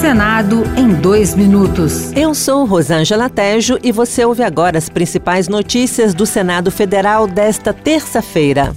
Senado 0.00 0.62
em 0.78 0.94
dois 0.94 1.34
minutos. 1.34 2.10
Eu 2.16 2.34
sou 2.34 2.64
Rosângela 2.64 3.28
Tejo 3.28 3.78
e 3.82 3.92
você 3.92 4.24
ouve 4.24 4.42
agora 4.42 4.78
as 4.78 4.88
principais 4.88 5.46
notícias 5.46 6.14
do 6.14 6.24
Senado 6.24 6.70
Federal 6.70 7.26
desta 7.26 7.74
terça-feira. 7.74 8.72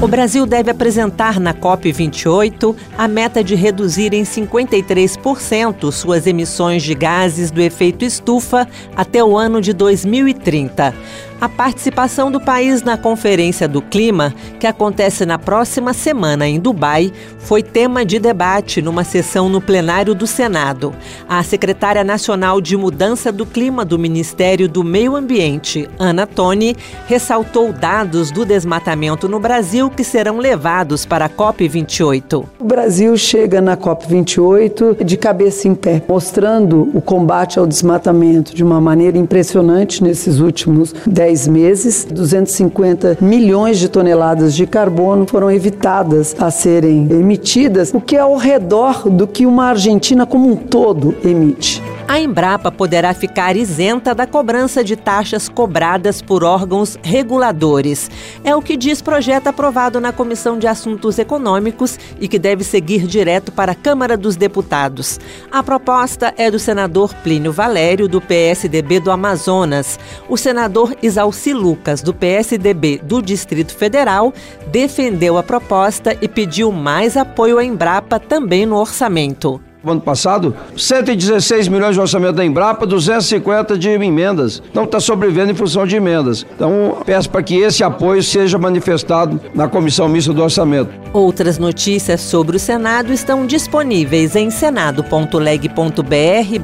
O 0.00 0.08
Brasil 0.08 0.46
deve 0.46 0.70
apresentar 0.70 1.38
na 1.38 1.52
COP28 1.52 2.74
a 2.96 3.06
meta 3.06 3.44
de 3.44 3.54
reduzir 3.54 4.14
em 4.14 4.22
53% 4.22 5.92
suas 5.92 6.26
emissões 6.26 6.82
de 6.82 6.94
gases 6.94 7.50
do 7.50 7.60
efeito 7.60 8.02
estufa 8.02 8.66
até 8.96 9.22
o 9.22 9.36
ano 9.36 9.60
de 9.60 9.74
2030 9.74 10.94
a 11.42 11.48
participação 11.48 12.30
do 12.30 12.40
país 12.40 12.84
na 12.84 12.96
Conferência 12.96 13.66
do 13.66 13.82
Clima, 13.82 14.32
que 14.60 14.66
acontece 14.66 15.26
na 15.26 15.40
próxima 15.40 15.92
semana 15.92 16.46
em 16.46 16.60
Dubai, 16.60 17.12
foi 17.40 17.64
tema 17.64 18.04
de 18.04 18.20
debate 18.20 18.80
numa 18.80 19.02
sessão 19.02 19.48
no 19.48 19.60
plenário 19.60 20.14
do 20.14 20.24
Senado. 20.24 20.94
A 21.28 21.42
secretária 21.42 22.04
nacional 22.04 22.60
de 22.60 22.76
Mudança 22.76 23.32
do 23.32 23.44
Clima 23.44 23.84
do 23.84 23.98
Ministério 23.98 24.68
do 24.68 24.84
Meio 24.84 25.16
Ambiente, 25.16 25.90
Ana 25.98 26.28
Toni, 26.28 26.76
ressaltou 27.08 27.72
dados 27.72 28.30
do 28.30 28.44
desmatamento 28.44 29.28
no 29.28 29.40
Brasil 29.40 29.90
que 29.90 30.04
serão 30.04 30.38
levados 30.38 31.04
para 31.04 31.24
a 31.24 31.28
COP28. 31.28 32.46
O 32.60 32.64
Brasil 32.64 33.16
chega 33.16 33.60
na 33.60 33.76
COP28 33.76 35.02
de 35.02 35.16
cabeça 35.16 35.66
em 35.66 35.74
pé, 35.74 36.04
mostrando 36.08 36.88
o 36.94 37.00
combate 37.00 37.58
ao 37.58 37.66
desmatamento 37.66 38.54
de 38.54 38.62
uma 38.62 38.80
maneira 38.80 39.18
impressionante 39.18 40.04
nesses 40.04 40.38
últimos 40.38 40.94
10 41.04 41.31
10 41.32 41.48
meses, 41.48 42.06
250 42.10 43.16
milhões 43.22 43.78
de 43.78 43.88
toneladas 43.88 44.54
de 44.54 44.66
carbono 44.66 45.26
foram 45.26 45.50
evitadas 45.50 46.36
a 46.38 46.50
serem 46.50 47.08
emitidas, 47.10 47.94
o 47.94 48.00
que 48.00 48.16
é 48.16 48.20
ao 48.20 48.36
redor 48.36 49.08
do 49.08 49.26
que 49.26 49.46
uma 49.46 49.64
Argentina 49.66 50.26
como 50.26 50.50
um 50.50 50.56
todo 50.56 51.14
emite 51.24 51.81
a 52.06 52.20
Embrapa 52.20 52.70
poderá 52.70 53.14
ficar 53.14 53.56
isenta 53.56 54.14
da 54.14 54.26
cobrança 54.26 54.84
de 54.84 54.96
taxas 54.96 55.48
cobradas 55.48 56.20
por 56.20 56.44
órgãos 56.44 56.98
reguladores. 57.02 58.10
É 58.44 58.54
o 58.54 58.62
que 58.62 58.76
diz 58.76 59.00
projeto 59.00 59.46
aprovado 59.46 60.00
na 60.00 60.12
Comissão 60.12 60.58
de 60.58 60.66
Assuntos 60.66 61.18
Econômicos 61.18 61.98
e 62.20 62.28
que 62.28 62.38
deve 62.38 62.64
seguir 62.64 63.06
direto 63.06 63.50
para 63.50 63.72
a 63.72 63.74
Câmara 63.74 64.16
dos 64.16 64.36
Deputados. 64.36 65.18
A 65.50 65.62
proposta 65.62 66.34
é 66.36 66.50
do 66.50 66.58
senador 66.58 67.14
Plínio 67.22 67.52
Valério, 67.52 68.08
do 68.08 68.20
PSDB 68.20 69.00
do 69.00 69.10
Amazonas. 69.10 69.98
O 70.28 70.36
senador 70.36 70.94
Isalci 71.02 71.52
Lucas, 71.52 72.02
do 72.02 72.12
PSDB 72.12 73.00
do 73.02 73.22
Distrito 73.22 73.74
Federal, 73.74 74.32
defendeu 74.68 75.38
a 75.38 75.42
proposta 75.42 76.16
e 76.20 76.28
pediu 76.28 76.70
mais 76.70 77.16
apoio 77.16 77.58
à 77.58 77.64
Embrapa 77.64 78.20
também 78.20 78.66
no 78.66 78.76
orçamento 78.76 79.60
ano 79.90 80.00
passado, 80.00 80.54
116 80.76 81.68
milhões 81.68 81.94
de 81.94 82.00
orçamento 82.00 82.34
da 82.34 82.44
Embrapa, 82.44 82.86
250 82.86 83.76
de 83.76 83.88
emendas. 83.88 84.62
Então 84.70 84.84
está 84.84 85.00
sobrevivendo 85.00 85.52
em 85.52 85.54
função 85.54 85.86
de 85.86 85.96
emendas. 85.96 86.46
Então 86.54 86.98
peço 87.04 87.28
para 87.28 87.42
que 87.42 87.56
esse 87.56 87.82
apoio 87.82 88.22
seja 88.22 88.58
manifestado 88.58 89.40
na 89.54 89.68
Comissão 89.68 90.08
Mista 90.08 90.32
do 90.32 90.42
Orçamento. 90.42 90.90
Outras 91.12 91.58
notícias 91.58 92.20
sobre 92.20 92.56
o 92.56 92.60
Senado 92.60 93.12
estão 93.12 93.46
disponíveis 93.46 94.36
em 94.36 94.50
senado.leg.br 94.50 95.72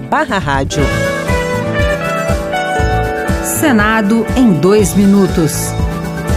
barra 0.08 0.38
rádio. 0.38 0.82
Senado 3.60 4.24
em 4.36 4.52
dois 4.52 4.94
minutos. 4.94 5.72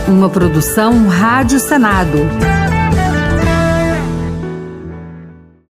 Uma 0.07 0.29
produção 0.29 1.07
Rádio 1.07 1.59
Senado. 1.59 2.50